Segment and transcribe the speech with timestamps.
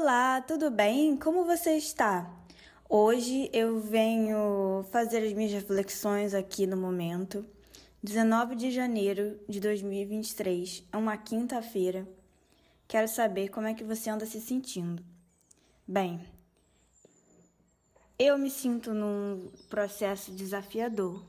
[0.00, 1.16] Olá, tudo bem?
[1.16, 2.32] Como você está?
[2.88, 7.44] Hoje eu venho fazer as minhas reflexões aqui no momento.
[8.00, 12.06] 19 de janeiro de 2023, é uma quinta-feira.
[12.86, 15.02] Quero saber como é que você anda se sentindo.
[15.84, 16.20] Bem,
[18.16, 21.24] eu me sinto num processo desafiador,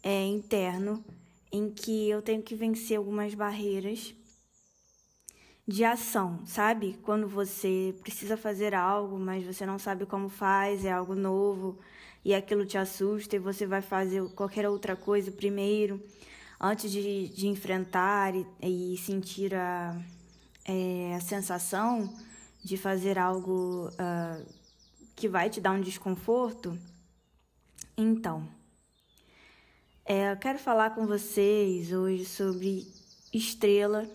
[0.00, 1.04] é interno,
[1.50, 4.14] em que eu tenho que vencer algumas barreiras
[5.70, 6.98] de ação, sabe?
[7.04, 11.78] Quando você precisa fazer algo, mas você não sabe como faz, é algo novo
[12.24, 16.02] e aquilo te assusta e você vai fazer qualquer outra coisa primeiro,
[16.60, 19.96] antes de, de enfrentar e, e sentir a,
[20.64, 22.12] é, a sensação
[22.64, 24.46] de fazer algo uh,
[25.14, 26.76] que vai te dar um desconforto.
[27.96, 28.46] Então,
[30.04, 32.88] é, eu quero falar com vocês hoje sobre
[33.32, 34.10] estrela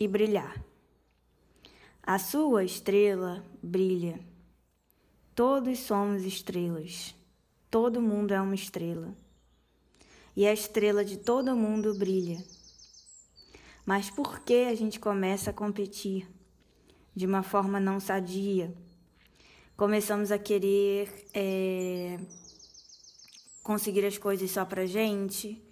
[0.00, 0.67] e brilhar.
[2.08, 4.18] A sua estrela brilha.
[5.34, 7.14] Todos somos estrelas.
[7.70, 9.14] Todo mundo é uma estrela.
[10.34, 12.42] E a estrela de todo mundo brilha.
[13.84, 16.26] Mas por que a gente começa a competir
[17.14, 18.72] de uma forma não sadia?
[19.76, 22.18] Começamos a querer é,
[23.62, 25.62] conseguir as coisas só pra gente.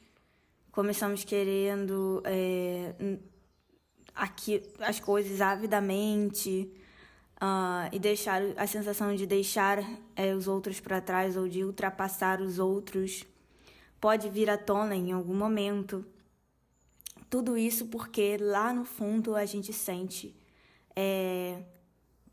[0.70, 2.94] Começamos querendo é,
[4.16, 6.72] aqui, as coisas avidamente
[7.36, 9.78] uh, e deixar a sensação de deixar
[10.16, 13.24] é, os outros para trás ou de ultrapassar os outros
[14.00, 16.04] pode vir à tona em algum momento.
[17.28, 20.34] Tudo isso porque lá no fundo a gente sente
[20.94, 21.62] é,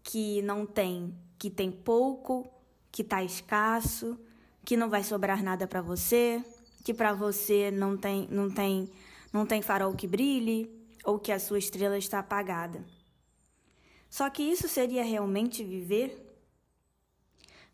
[0.02, 2.48] que não tem, que tem pouco,
[2.92, 4.18] que está escasso,
[4.64, 6.44] que não vai sobrar nada para você,
[6.84, 8.90] que para você não tem, não tem,
[9.34, 10.70] não tem farol que brilhe,
[11.04, 12.84] ou que a sua estrela está apagada.
[14.10, 16.20] Só que isso seria realmente viver?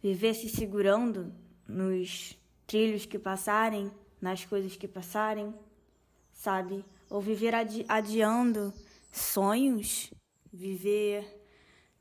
[0.01, 1.33] Viver se segurando
[1.67, 3.91] nos trilhos que passarem,
[4.21, 5.53] nas coisas que passarem,
[6.31, 6.85] sabe?
[7.09, 8.73] Ou viver adi adiando
[9.11, 10.13] sonhos,
[10.51, 11.39] viver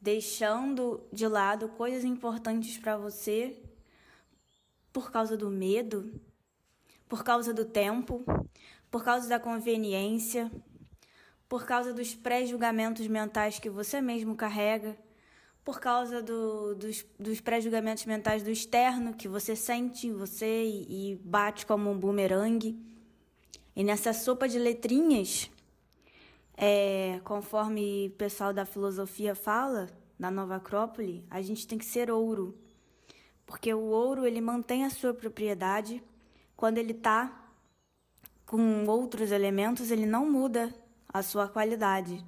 [0.00, 3.60] deixando de lado coisas importantes para você
[4.92, 6.20] por causa do medo,
[7.08, 8.24] por causa do tempo,
[8.90, 10.50] por causa da conveniência,
[11.48, 14.96] por causa dos pré-julgamentos mentais que você mesmo carrega,
[15.64, 21.12] por causa do, dos, dos pré-julgamentos mentais do externo que você sente em você e,
[21.12, 22.78] e bate como um bumerangue.
[23.74, 25.50] E nessa sopa de letrinhas,
[26.56, 29.88] é, conforme o pessoal da filosofia fala,
[30.18, 32.58] na Nova Acrópole, a gente tem que ser ouro.
[33.46, 36.02] Porque o ouro ele mantém a sua propriedade.
[36.56, 37.52] Quando ele está
[38.44, 40.74] com outros elementos, ele não muda
[41.08, 42.24] a sua qualidade,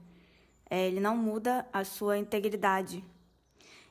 [0.69, 3.05] é, ele não muda a sua integridade.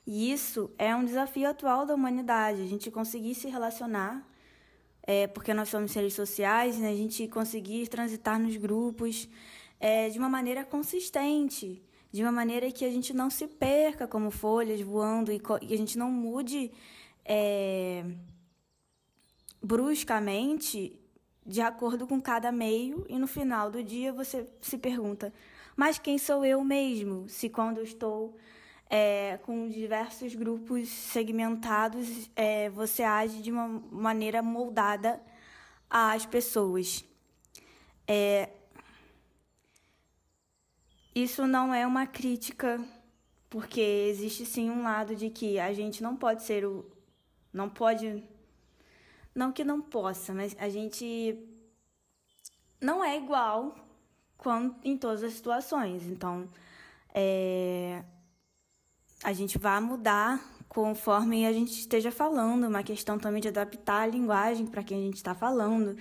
[0.06, 4.28] E isso é um desafio atual da humanidade, a gente conseguir se relacionar,
[5.04, 9.30] é, porque nós somos seres sociais, né, a gente conseguir transitar nos grupos
[9.80, 14.32] é, de uma maneira consistente, de uma maneira que a gente não se perca como
[14.32, 16.72] folhas voando e, e a gente não mude
[17.24, 18.04] é,
[19.62, 21.00] bruscamente
[21.50, 25.34] de acordo com cada meio, e no final do dia você se pergunta:
[25.76, 27.28] mas quem sou eu mesmo?
[27.28, 28.38] Se quando eu estou
[28.88, 35.20] é, com diversos grupos segmentados, é, você age de uma maneira moldada
[35.90, 37.04] às pessoas.
[38.08, 38.50] É,
[41.16, 42.80] isso não é uma crítica,
[43.50, 46.86] porque existe sim um lado de que a gente não pode ser o.
[47.52, 48.24] não pode
[49.40, 51.38] não que não possa, mas a gente
[52.82, 53.74] não é igual
[54.38, 56.06] quando, em todas as situações.
[56.06, 56.48] Então,
[57.14, 58.04] é,
[59.24, 64.08] a gente vai mudar conforme a gente esteja falando, uma questão também de adaptar a
[64.08, 65.98] linguagem para quem a gente está falando,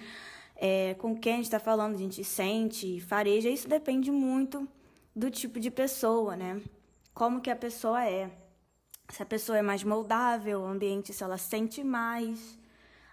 [0.57, 4.69] é, com quem a gente está falando, a gente sente, fareja, isso depende muito
[5.15, 6.61] do tipo de pessoa, né?
[7.15, 8.31] Como que a pessoa é.
[9.09, 12.58] Se a pessoa é mais moldável, o ambiente, se ela sente mais,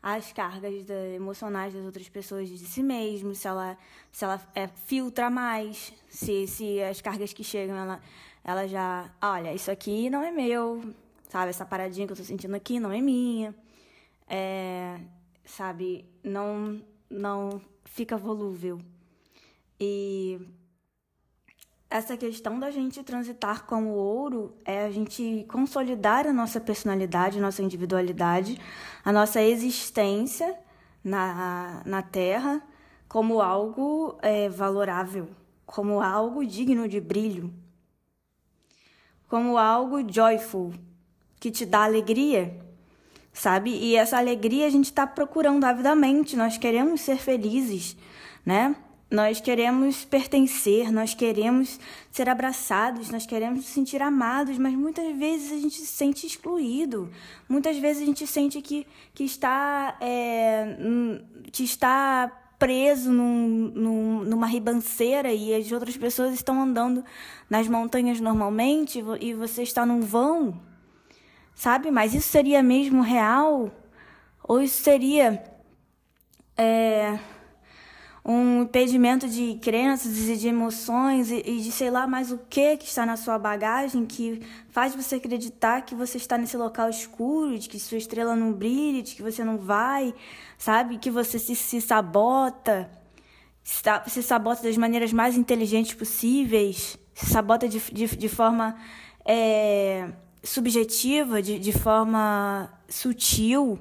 [0.07, 3.75] as cargas emocionais das outras pessoas de si mesmo, se ela,
[4.11, 7.99] se ela é, filtra mais, se, se as cargas que chegam, ela,
[8.43, 10.93] ela já, olha, isso aqui não é meu,
[11.27, 11.49] sabe?
[11.49, 13.55] Essa paradinha que eu tô sentindo aqui não é minha,
[14.27, 14.99] é,
[15.43, 16.05] sabe?
[16.23, 16.79] Não,
[17.09, 18.79] não fica volúvel.
[19.79, 20.39] E
[21.89, 27.61] essa questão da gente transitar como ouro é a gente consolidar a nossa personalidade, nossa
[27.61, 28.59] individualidade,
[29.03, 30.57] a nossa existência
[31.03, 32.61] na, na Terra
[33.07, 35.29] como algo é, valorável,
[35.65, 37.53] como algo digno de brilho.
[39.27, 40.73] como algo joyful,
[41.39, 42.57] que te dá alegria,
[43.33, 43.71] sabe?
[43.71, 47.97] E essa alegria a gente está procurando avidamente, nós queremos ser felizes,
[48.45, 48.75] né?
[49.09, 51.79] Nós queremos pertencer, nós queremos
[52.11, 57.11] ser abraçados, nós queremos nos sentir amados, mas muitas vezes a gente se sente excluído.
[57.47, 60.75] Muitas vezes a gente sente que, que está, é,
[61.51, 67.05] que está preso num, num, numa ribanceira e as outras pessoas estão andando
[67.47, 70.59] nas montanhas normalmente e você está num vão,
[71.53, 71.91] sabe?
[71.91, 73.71] Mas isso seria mesmo real?
[74.43, 75.43] Ou isso seria.
[76.57, 77.19] É,
[78.25, 82.75] um impedimento de crenças e de emoções e, e, de sei lá mais o que
[82.77, 87.59] que está na sua bagagem que faz você acreditar que você está nesse local escuro,
[87.59, 90.11] de que sua estrela não brilha, de que você não vai,
[90.57, 90.97] sabe?
[90.97, 92.89] Que você se, se sabota,
[93.63, 98.75] se sabota das maneiras mais inteligentes possíveis, se sabota de, de, de forma
[99.23, 100.09] é,
[100.41, 103.79] subjetiva, de, de forma sutil.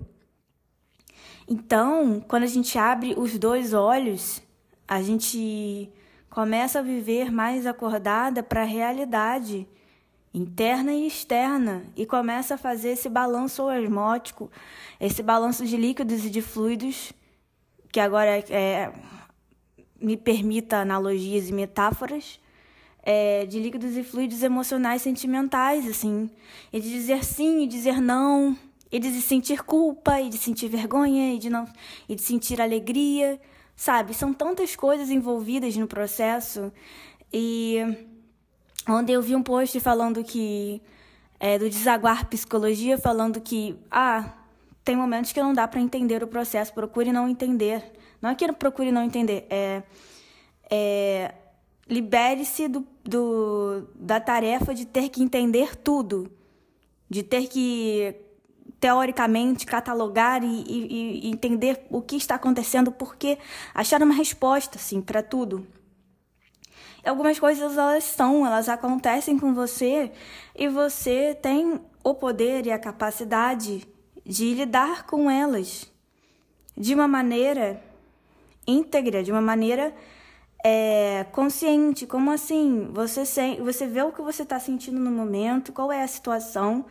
[1.49, 4.43] Então, quando a gente abre os dois olhos,
[4.89, 5.91] a gente
[6.31, 9.69] começa a viver mais acordada para a realidade
[10.33, 14.51] interna e externa e começa a fazer esse balanço osmótico,
[14.99, 17.13] esse balanço de líquidos e de fluidos,
[17.93, 18.93] que agora é,
[20.01, 22.41] me permita analogias e metáforas,
[23.01, 26.29] é, de líquidos e fluidos emocionais sentimentais, assim,
[26.73, 28.57] e de dizer sim e dizer não,
[28.95, 31.67] e de sentir culpa, e de sentir vergonha, e de, não,
[32.09, 33.41] e de sentir alegria,
[33.75, 34.15] sabe?
[34.15, 36.73] São tantas coisas envolvidas no processo.
[37.33, 37.79] E
[38.89, 40.81] onde eu vi um post falando que.
[41.41, 43.77] É, do desaguar psicologia, falando que.
[43.91, 44.33] Ah,
[44.85, 47.83] tem momentos que não dá para entender o processo, procure não entender.
[48.23, 49.83] Não é que procure não entender, é.
[50.71, 51.35] é
[51.89, 56.31] libere-se do, do, da tarefa de ter que entender tudo,
[57.11, 58.24] de ter que
[58.81, 63.39] teoricamente catalogar e, e, e entender o que está acontecendo, porque
[63.75, 65.67] achar uma resposta assim para tudo.
[67.05, 70.11] Algumas coisas elas são, elas acontecem com você
[70.57, 73.87] e você tem o poder e a capacidade
[74.25, 75.91] de lidar com elas
[76.77, 77.83] de uma maneira
[78.67, 79.95] íntegra, de uma maneira
[80.65, 82.07] é, consciente.
[82.07, 82.89] Como assim?
[82.93, 83.23] Você,
[83.61, 86.87] você vê o que você está sentindo no momento, qual é a situação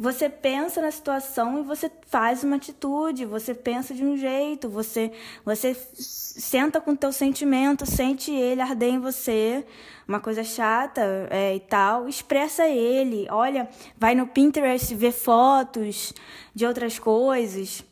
[0.00, 5.12] você pensa na situação e você faz uma atitude, você pensa de um jeito, você
[5.44, 9.62] você senta com o teu sentimento, sente ele arder em você,
[10.08, 13.26] uma coisa chata é, e tal, expressa ele.
[13.30, 16.14] Olha, vai no Pinterest ver fotos
[16.54, 17.84] de outras coisas.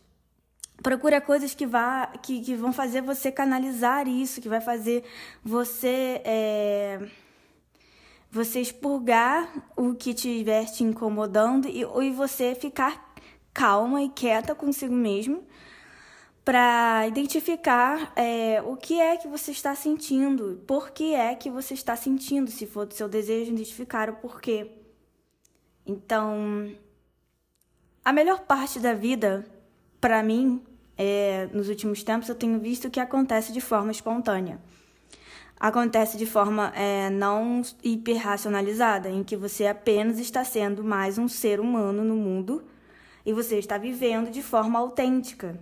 [0.83, 5.05] Procura coisas que, vá, que, que vão fazer você canalizar isso, que vai fazer
[5.45, 6.23] você.
[6.25, 7.01] É
[8.31, 13.15] você expurgar o que estiver te incomodando e, e você ficar
[13.55, 15.47] calma e quieta consigo mesmo
[16.45, 21.75] para identificar é, o que é que você está sentindo, por que é que você
[21.75, 24.71] está sentindo, se for do seu desejo, identificar o porquê.
[25.85, 26.73] Então,
[28.03, 29.45] a melhor parte da vida,
[30.01, 30.63] para mim,
[30.97, 34.59] é, nos últimos tempos, eu tenho visto que acontece de forma espontânea
[35.59, 41.61] acontece de forma é, não hiperracionalizada, em que você apenas está sendo mais um ser
[41.61, 42.65] humano no mundo
[43.27, 45.59] e você está vivendo de forma autêntica.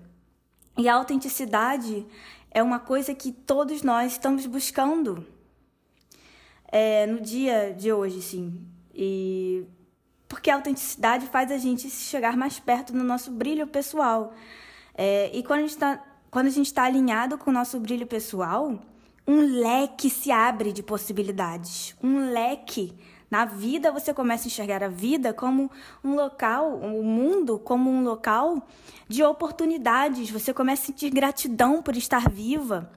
[0.76, 2.06] E a autenticidade
[2.50, 5.26] é uma coisa que todos nós estamos buscando
[6.68, 8.66] é, no dia de hoje, sim.
[8.94, 9.64] E
[10.28, 14.34] porque a autenticidade faz a gente chegar mais perto do nosso brilho pessoal.
[14.94, 16.02] É, e quando a gente está
[16.62, 18.78] está alinhado com o nosso brilho pessoal,
[19.26, 21.97] um leque se abre de possibilidades.
[22.02, 22.95] Um leque.
[23.28, 25.71] Na vida você começa a enxergar a vida como
[26.04, 28.62] um local, o mundo como um local
[29.09, 30.30] de oportunidades.
[30.30, 32.90] Você começa a sentir gratidão por estar viva.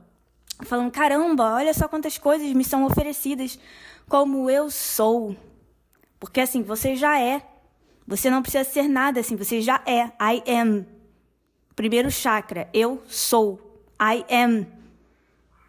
[0.62, 3.58] Falando, caramba, olha só quantas coisas me são oferecidas
[4.08, 5.36] como eu sou.
[6.20, 7.42] Porque assim, você já é.
[8.06, 10.06] Você não precisa ser nada assim, você já é.
[10.22, 10.86] I am.
[11.76, 13.82] Primeiro chakra, eu sou.
[14.00, 14.79] I am.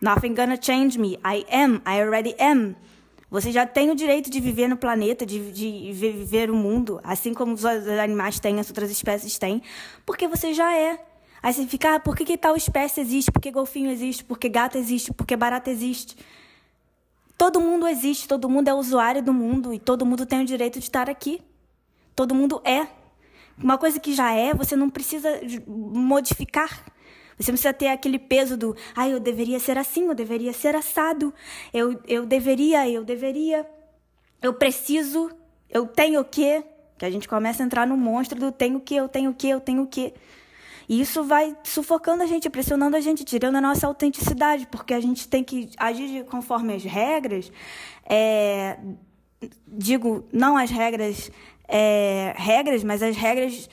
[0.00, 1.18] Nothing gonna change me.
[1.24, 1.82] I am.
[1.86, 2.74] I already am.
[3.30, 7.32] Você já tem o direito de viver no planeta, de, de viver o mundo, assim
[7.32, 9.62] como os animais têm, as outras espécies têm,
[10.04, 10.98] porque você já é.
[11.40, 13.30] Aí você fica, ah, por que, que tal espécie existe?
[13.30, 14.24] Por que golfinho existe?
[14.24, 15.12] Por que gato existe?
[15.12, 16.16] Por que barata existe?
[17.38, 20.78] Todo mundo existe, todo mundo é usuário do mundo e todo mundo tem o direito
[20.78, 21.40] de estar aqui.
[22.16, 22.86] Todo mundo é.
[23.56, 26.84] Uma coisa que já é, você não precisa modificar.
[27.40, 31.32] Você precisa ter aquele peso do, ah, eu deveria ser assim, eu deveria ser assado,
[31.72, 33.66] eu, eu deveria, eu deveria,
[34.42, 35.30] eu preciso,
[35.70, 36.62] eu tenho o quê?
[36.98, 39.34] Que a gente começa a entrar no monstro do tenho o quê, eu tenho o
[39.34, 40.12] quê, eu tenho o quê.
[40.86, 45.00] E isso vai sufocando a gente, pressionando a gente, tirando a nossa autenticidade, porque a
[45.00, 47.50] gente tem que agir conforme as regras.
[48.04, 48.76] É,
[49.66, 51.30] digo, não as regras,
[51.66, 53.70] é, regras, mas as regras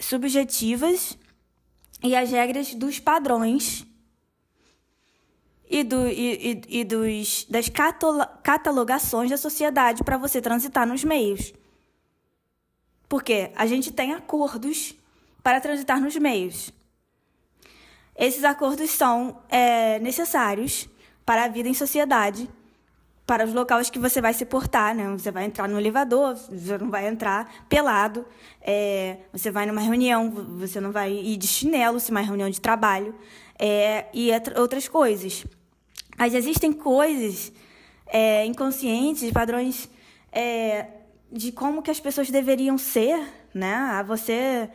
[0.00, 1.16] subjetivas
[2.02, 3.86] e as regras dos padrões
[5.68, 7.68] e, do, e, e, e dos, das
[8.42, 11.52] catalogações da sociedade para você transitar nos meios.
[13.08, 14.94] Porque a gente tem acordos
[15.42, 16.72] para transitar nos meios.
[18.16, 20.88] Esses acordos são é, necessários
[21.24, 22.48] para a vida em sociedade,
[23.30, 25.08] para os locais que você vai se portar, né?
[25.16, 28.26] Você vai entrar no elevador, você não vai entrar pelado,
[28.60, 32.50] é, você vai numa reunião, você não vai ir de chinelo, se é uma reunião
[32.50, 33.14] de trabalho,
[33.56, 35.46] é, e outras coisas.
[36.18, 37.52] Mas existem coisas
[38.08, 39.88] é, inconscientes, padrões
[40.32, 40.88] é,
[41.30, 44.04] de como que as pessoas deveriam ser, né?
[44.08, 44.68] Você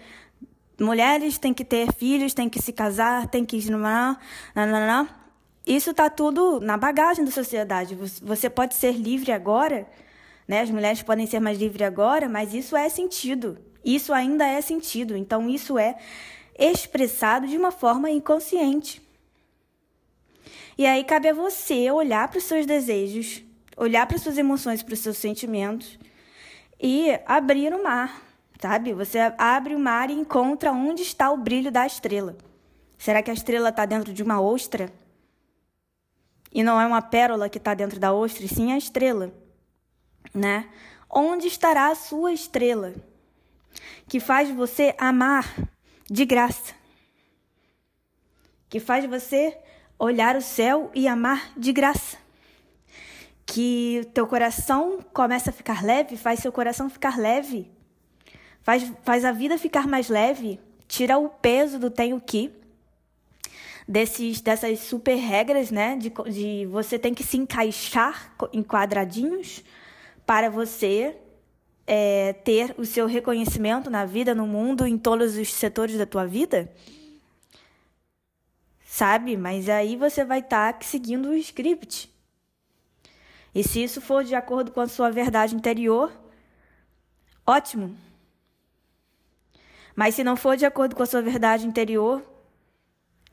[0.79, 3.79] mulheres têm que ter filhos, têm que se casar, têm que não,
[4.55, 5.09] não, não,
[5.65, 7.95] Isso está tudo na bagagem da sociedade.
[8.21, 9.87] Você pode ser livre agora,
[10.47, 10.61] né?
[10.61, 13.57] As mulheres podem ser mais livres agora, mas isso é sentido.
[13.83, 15.17] Isso ainda é sentido.
[15.17, 15.95] Então isso é
[16.57, 19.01] expressado de uma forma inconsciente.
[20.77, 23.41] E aí cabe a você olhar para os seus desejos,
[23.75, 25.97] olhar para as suas emoções, para os seus sentimentos
[26.79, 28.21] e abrir o mar,
[28.59, 28.93] sabe?
[28.93, 32.37] Você abre o mar e encontra onde está o brilho da estrela.
[32.97, 34.91] Será que a estrela está dentro de uma ostra?
[36.55, 39.29] E não é uma pérola que está dentro da ostra, e sim a estrela,
[40.33, 40.69] né?
[41.09, 42.93] Onde estará a sua estrela?
[44.07, 45.53] Que faz você amar
[46.09, 46.73] de graça.
[48.69, 49.57] Que faz você
[49.99, 52.17] olhar o céu e amar de graça.
[53.45, 57.69] Que teu coração começa a ficar leve, faz seu coração ficar leve.
[58.61, 60.57] Faz, faz a vida ficar mais leve,
[60.87, 62.49] tira o peso do tenho que.
[63.87, 65.95] Desses, dessas super regras, né?
[65.95, 69.63] De, de você tem que se encaixar em quadradinhos
[70.25, 71.15] para você
[71.85, 76.25] é, ter o seu reconhecimento na vida, no mundo, em todos os setores da tua
[76.25, 76.71] vida
[78.95, 79.35] sabe?
[79.35, 82.09] Mas aí você vai estar tá seguindo o script.
[83.53, 86.13] E se isso for de acordo com a sua verdade interior,
[87.45, 87.95] ótimo.
[89.93, 92.23] Mas se não for de acordo com a sua verdade interior,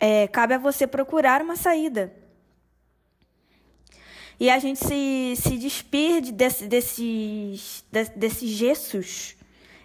[0.03, 2.13] é, cabe a você procurar uma saída.
[4.41, 7.85] E a gente se, se desperde desse, desses,
[8.17, 9.37] desses gessos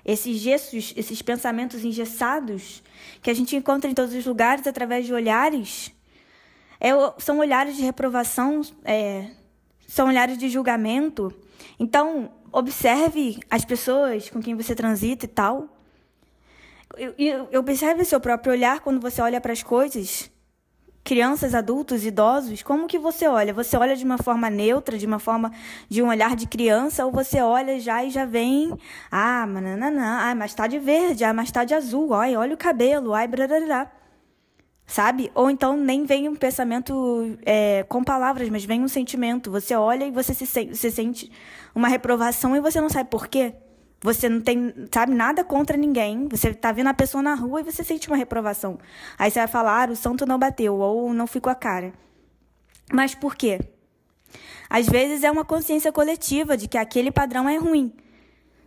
[0.07, 2.81] esses gestos, esses pensamentos engessados
[3.21, 5.91] que a gente encontra em todos os lugares através de olhares,
[6.79, 9.29] é, são olhares de reprovação, é,
[9.85, 11.33] são olhares de julgamento.
[11.77, 15.76] Então, observe as pessoas com quem você transita e tal.
[17.17, 20.31] E observe seu próprio olhar quando você olha para as coisas
[21.07, 23.53] crianças, adultos, idosos, como que você olha?
[23.53, 25.53] Você olha de uma forma neutra, de uma forma
[25.87, 28.77] de um olhar de criança, ou você olha já e já vem,
[29.09, 32.57] ah, mananana, ah, mas tá de verde, ah, mas tá de azul, ai, olha o
[32.57, 33.89] cabelo, ai, brarará.
[34.85, 35.31] Sabe?
[35.33, 39.49] Ou então nem vem um pensamento é, com palavras, mas vem um sentimento.
[39.51, 41.31] Você olha e você se você sente
[41.73, 43.55] uma reprovação e você não sabe por quê.
[44.01, 46.27] Você não tem, sabe, nada contra ninguém.
[46.27, 48.77] Você tá vendo a pessoa na rua e você sente uma reprovação.
[49.17, 51.93] Aí você vai falar, ah, o santo não bateu ou não ficou a cara.
[52.91, 53.59] Mas por quê?
[54.69, 57.91] Às vezes é uma consciência coletiva de que aquele padrão é ruim.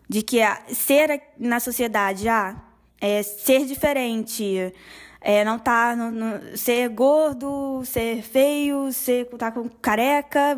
[0.09, 2.57] De que ser na sociedade, ah,
[3.01, 4.73] é ser diferente,
[5.21, 5.95] é, não tá,
[6.57, 10.57] ser gordo, ser feio, ser tá com careca,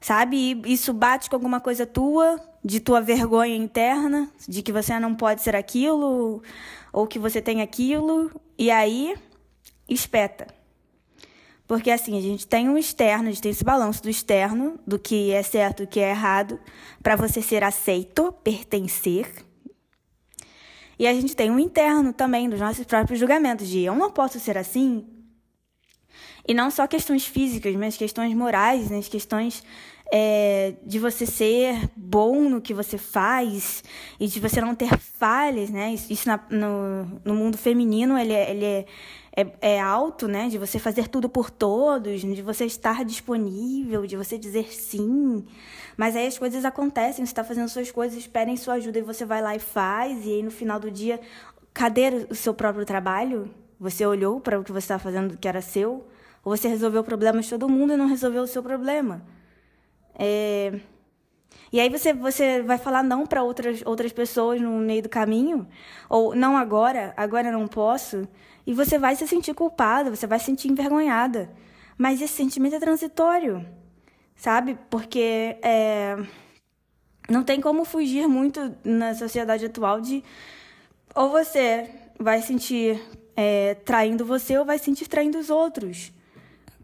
[0.00, 0.62] sabe?
[0.66, 5.40] Isso bate com alguma coisa tua, de tua vergonha interna, de que você não pode
[5.40, 6.42] ser aquilo,
[6.92, 9.16] ou que você tem aquilo, e aí
[9.88, 10.46] espeta.
[11.66, 14.98] Porque assim, a gente tem um externo, a gente tem esse balanço do externo, do
[14.98, 16.60] que é certo e do que é errado,
[17.02, 19.46] para você ser aceito, pertencer.
[20.98, 24.38] E a gente tem um interno também, dos nossos próprios julgamentos, de eu não posso
[24.38, 25.06] ser assim.
[26.46, 29.00] E não só questões físicas, mas questões morais, né?
[29.00, 29.64] questões
[30.10, 33.84] é, de você ser bom no que você faz
[34.18, 35.92] e de você não ter falhas, né?
[35.92, 38.86] Isso na, no, no mundo feminino ele, é, ele é,
[39.36, 40.48] é, é, alto, né?
[40.48, 45.44] De você fazer tudo por todos, de você estar disponível, de você dizer sim.
[45.96, 49.26] Mas aí as coisas acontecem, você está fazendo suas coisas, esperem sua ajuda e você
[49.26, 51.20] vai lá e faz, e aí no final do dia,
[51.74, 53.50] cadê o seu próprio trabalho?
[53.78, 56.06] Você olhou para o que você estava fazendo que era seu?
[56.42, 59.22] Ou você resolveu o problema de todo mundo e não resolveu o seu problema?
[60.18, 60.80] É...
[61.72, 65.68] E aí você, você vai falar não para outras, outras pessoas no meio do caminho,
[66.08, 68.26] ou não agora, agora não posso,
[68.66, 71.50] e você vai se sentir culpada, você vai se sentir envergonhada.
[71.96, 73.66] Mas esse sentimento é transitório,
[74.34, 74.78] sabe?
[74.88, 76.16] Porque é,
[77.28, 80.24] não tem como fugir muito na sociedade atual de
[81.14, 83.02] ou você vai sentir
[83.36, 86.12] é, traindo você ou vai sentir traindo os outros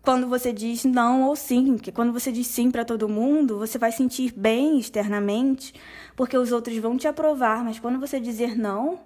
[0.05, 3.79] quando você diz não ou sim, que quando você diz sim para todo mundo, você
[3.79, 5.75] vai sentir bem externamente,
[6.15, 9.01] porque os outros vão te aprovar, mas quando você dizer não,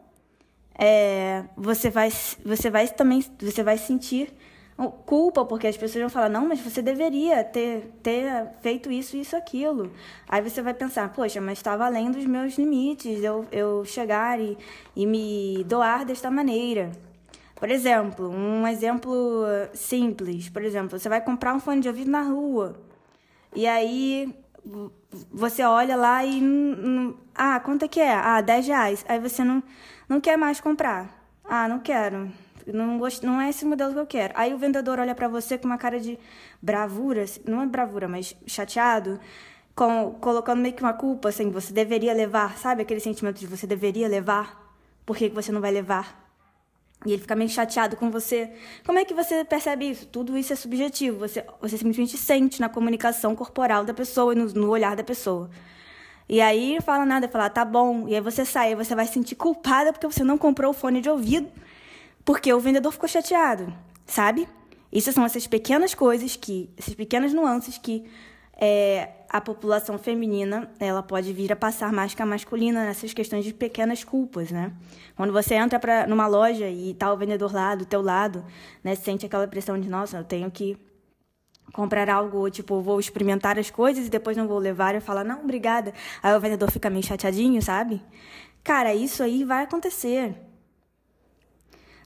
[0.78, 2.10] é, você vai
[2.44, 4.34] você vai também você vai sentir
[4.86, 9.34] culpa, porque as pessoas vão falar, não, mas você deveria ter, ter feito isso, isso,
[9.34, 9.92] aquilo.
[10.28, 14.56] Aí você vai pensar, poxa, mas estava além dos meus limites eu, eu chegar e,
[14.94, 16.92] e me doar desta maneira.
[17.58, 20.48] Por exemplo, um exemplo simples.
[20.48, 22.76] Por exemplo, você vai comprar um fone de ouvido na rua.
[23.54, 24.32] E aí
[25.30, 26.40] você olha lá e.
[27.34, 28.14] Ah, quanto é que é?
[28.14, 29.04] Ah, 10 reais.
[29.08, 29.62] Aí você não,
[30.08, 31.18] não quer mais comprar.
[31.44, 32.30] Ah, não quero.
[32.66, 33.24] Não, gost...
[33.24, 34.34] não é esse modelo que eu quero.
[34.36, 36.18] Aí o vendedor olha para você com uma cara de
[36.62, 39.18] bravura, não é bravura, mas chateado,
[39.74, 43.66] com, colocando meio que uma culpa, assim, você deveria levar, sabe aquele sentimento de você
[43.66, 44.76] deveria levar?
[45.06, 46.27] Por que você não vai levar?
[47.06, 48.50] E ele fica meio chateado com você.
[48.84, 50.06] Como é que você percebe isso?
[50.06, 51.20] Tudo isso é subjetivo.
[51.20, 55.48] Você, você simplesmente sente na comunicação corporal da pessoa, no, no olhar da pessoa.
[56.28, 58.08] E aí fala nada, fala, tá bom.
[58.08, 61.00] E aí você sai, você vai se sentir culpada porque você não comprou o fone
[61.00, 61.48] de ouvido,
[62.24, 63.72] porque o vendedor ficou chateado,
[64.04, 64.46] sabe?
[64.92, 68.04] Isso são essas pequenas coisas que, essas pequenas nuances que
[68.60, 73.44] é, a população feminina ela pode vir a passar mais que a masculina nessas questões
[73.44, 74.72] de pequenas culpas, né?
[75.16, 78.44] Quando você entra para numa loja e tá o vendedor lá do teu lado,
[78.82, 80.78] né, sente aquela pressão de nossa, eu tenho que
[81.72, 85.42] comprar algo, tipo, vou experimentar as coisas e depois não vou levar e falar não,
[85.42, 85.92] obrigada.
[86.22, 88.02] Aí o vendedor fica meio chateadinho, sabe?
[88.64, 90.34] Cara, isso aí vai acontecer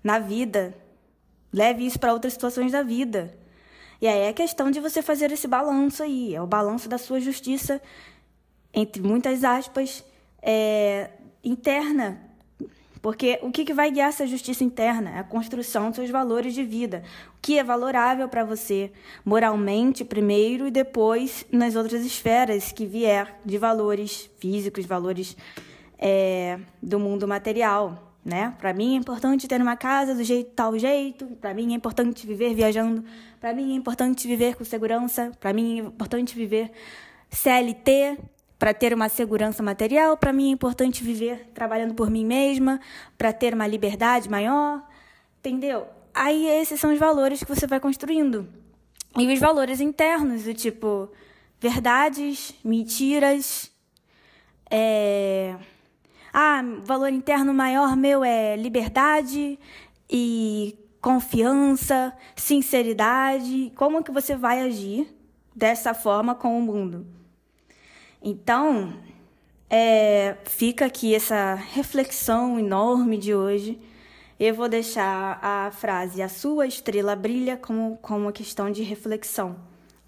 [0.02, 0.74] na vida.
[1.52, 3.32] Leve isso para outras situações da vida.
[4.02, 7.20] E aí é questão de você fazer esse balanço aí, é o balanço da sua
[7.20, 7.80] justiça,
[8.74, 10.04] entre muitas aspas,
[10.42, 11.08] é,
[11.44, 12.20] interna.
[13.00, 15.10] Porque o que, que vai guiar essa justiça interna?
[15.10, 17.04] É a construção dos seus valores de vida.
[17.36, 18.90] O que é valorável para você,
[19.24, 25.36] moralmente primeiro e depois nas outras esferas que vier de valores físicos, valores
[25.96, 28.54] é, do mundo material né?
[28.58, 32.26] Para mim é importante ter uma casa do jeito tal jeito, para mim é importante
[32.26, 33.04] viver viajando,
[33.40, 36.70] para mim é importante viver com segurança, para mim é importante viver
[37.30, 38.18] CLT
[38.58, 42.80] para ter uma segurança material, para mim é importante viver trabalhando por mim mesma,
[43.18, 44.86] para ter uma liberdade maior,
[45.40, 45.86] entendeu?
[46.14, 48.48] Aí esses são os valores que você vai construindo.
[49.18, 51.10] E os valores internos, do tipo
[51.58, 53.70] verdades, mentiras,
[54.70, 55.56] é
[56.32, 59.58] ah, valor interno maior meu é liberdade
[60.08, 63.72] e confiança, sinceridade.
[63.76, 65.06] Como que você vai agir
[65.54, 67.06] dessa forma com o mundo?
[68.22, 68.94] Então,
[69.68, 73.78] é, fica aqui essa reflexão enorme de hoje.
[74.38, 79.56] Eu vou deixar a frase A sua estrela brilha como, como uma questão de reflexão.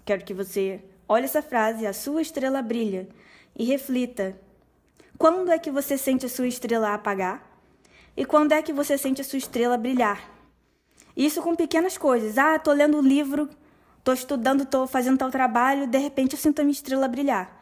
[0.03, 3.07] Quero que você olhe essa frase, A sua estrela brilha,
[3.55, 4.35] e reflita
[5.17, 7.41] quando é que você sente a sua estrela apagar?
[8.17, 10.29] E quando é que você sente a sua estrela brilhar?
[11.15, 12.37] Isso com pequenas coisas.
[12.37, 13.49] Ah, tô lendo um livro,
[14.03, 17.61] tô estudando, tô fazendo tal trabalho, de repente eu sinto a minha estrela brilhar.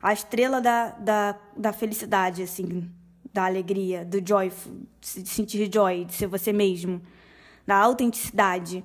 [0.00, 2.90] A estrela da, da, da felicidade, assim,
[3.32, 4.52] da alegria, do joy,
[5.00, 7.02] de sentir joy, de ser você mesmo,
[7.66, 8.84] da autenticidade.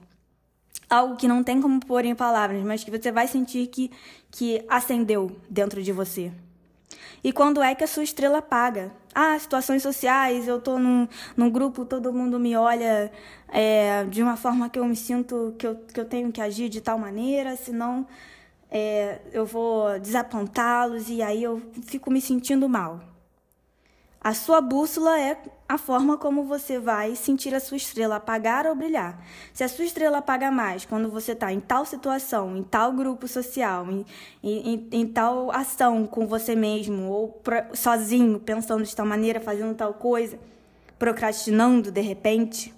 [0.89, 3.91] Algo que não tem como pôr em palavras, mas que você vai sentir que,
[4.31, 6.31] que acendeu dentro de você.
[7.23, 8.91] E quando é que a sua estrela apaga?
[9.13, 13.11] Ah, situações sociais, eu tô num, num grupo, todo mundo me olha
[13.49, 16.69] é, de uma forma que eu me sinto que eu, que eu tenho que agir
[16.69, 18.07] de tal maneira, senão
[18.69, 23.16] é, eu vou desapontá-los e aí eu fico me sentindo mal.
[24.27, 25.37] A sua bússola é
[25.69, 29.25] a forma como você vai sentir a sua estrela apagar ou brilhar.
[29.53, 33.25] Se a sua estrela apaga mais quando você está em tal situação, em tal grupo
[33.25, 34.05] social, em,
[34.43, 37.41] em, em tal ação com você mesmo, ou
[37.73, 40.37] sozinho, pensando de tal maneira, fazendo tal coisa,
[40.99, 42.73] procrastinando de repente,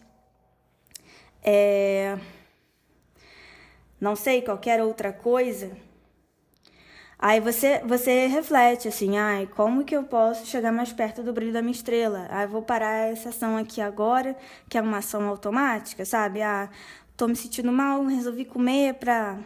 [1.43, 2.15] é...
[3.99, 5.88] não sei, qualquer outra coisa
[7.21, 11.51] Aí você, você reflete assim, ai, como que eu posso chegar mais perto do brilho
[11.51, 12.25] da minha estrela?
[12.29, 14.37] Ah, vou parar essa ação aqui agora,
[14.69, 16.41] que é uma ação automática, sabe?
[16.41, 16.69] Ah,
[17.17, 19.37] tô me sentindo mal, resolvi comer pra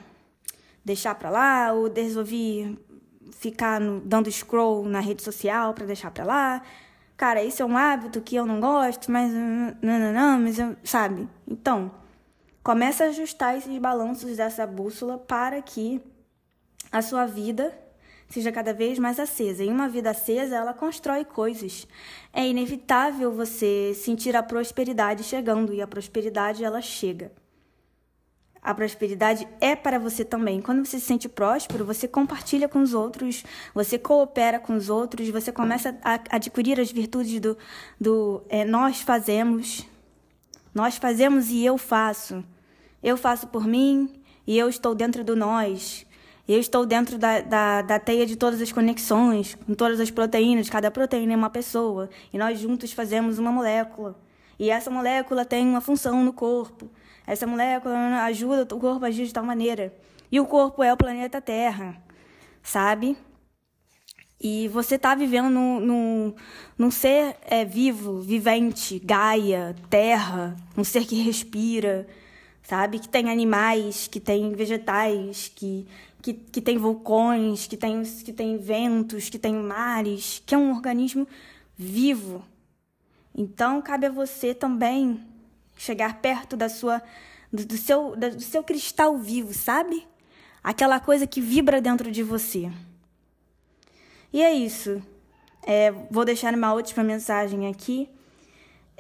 [0.86, 2.77] deixar pra lá, ou resolvi
[3.31, 6.62] ficar no, dando scroll na rede social para deixar para lá.
[7.17, 10.75] Cara, isso é um hábito que eu não gosto, mas não, não, não, mas eu,
[10.83, 11.27] sabe?
[11.47, 11.91] Então,
[12.63, 15.99] começa a ajustar esses balanços dessa bússola para que
[16.93, 17.75] a sua vida
[18.29, 19.63] seja cada vez mais acesa.
[19.63, 21.88] E uma vida acesa, ela constrói coisas.
[22.32, 27.32] É inevitável você sentir a prosperidade chegando e a prosperidade ela chega.
[28.62, 30.62] A prosperidade é para você também.
[30.62, 35.27] Quando você se sente próspero, você compartilha com os outros, você coopera com os outros,
[35.29, 37.58] você começa a adquirir as virtudes do,
[37.99, 39.86] do é, nós fazemos.
[40.73, 42.43] Nós fazemos e eu faço.
[43.01, 46.06] Eu faço por mim e eu estou dentro do nós.
[46.47, 50.69] Eu estou dentro da, da, da teia de todas as conexões, com todas as proteínas.
[50.69, 52.10] Cada proteína é uma pessoa.
[52.34, 54.19] E nós juntos fazemos uma molécula.
[54.60, 56.89] E essa molécula tem uma função no corpo.
[57.25, 59.93] Essa molécula ajuda o corpo a agir de tal maneira.
[60.29, 61.95] E o corpo é o planeta Terra,
[62.62, 63.17] sabe?
[64.41, 66.36] E você está vivendo num, num,
[66.77, 72.06] num ser é, vivo, vivente, Gaia, Terra, um ser que respira,
[72.62, 72.99] sabe?
[72.99, 75.88] Que tem animais, que tem vegetais, que,
[76.23, 80.71] que, que tem vulcões, que tem, que tem ventos, que tem mares, que é um
[80.71, 81.27] organismo
[81.77, 82.41] vivo.
[83.36, 85.21] Então, cabe a você também
[85.75, 87.01] chegar perto da sua
[87.51, 90.07] do, do seu do seu cristal vivo, sabe?
[90.63, 92.71] Aquela coisa que vibra dentro de você.
[94.31, 95.03] E é isso.
[95.62, 98.09] É, vou deixar uma última mensagem aqui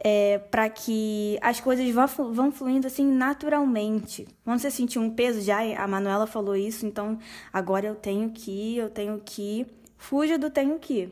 [0.03, 4.27] é, para que as coisas vão, vão fluindo assim naturalmente.
[4.43, 7.17] Quando você sentir um peso, já a Manuela falou isso, então
[7.51, 9.65] agora eu tenho que eu tenho que.
[9.97, 11.09] Fuja do tenho que.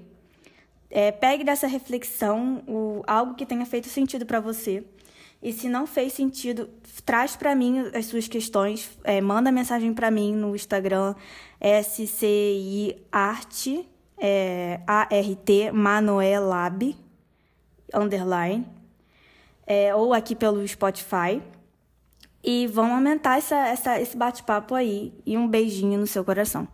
[0.90, 4.84] É, pegue dessa reflexão o, algo que tenha feito sentido para você
[5.42, 6.70] e se não fez sentido,
[7.04, 11.16] traz para mim as suas questões, é, manda mensagem para mim no Instagram
[11.60, 12.96] SCI
[14.20, 16.96] é, A-R-T, Manoelab,
[17.92, 18.68] underline,
[19.66, 21.42] é, ou aqui pelo Spotify.
[22.44, 25.14] E vão aumentar essa, essa, esse bate-papo aí.
[25.26, 26.68] E um beijinho no seu coração.